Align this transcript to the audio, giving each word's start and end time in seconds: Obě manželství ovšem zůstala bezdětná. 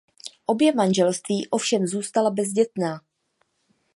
Obě 0.45 0.73
manželství 0.75 1.47
ovšem 1.49 1.87
zůstala 1.87 2.29
bezdětná. 2.31 3.01